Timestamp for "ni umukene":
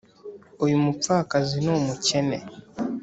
1.63-2.37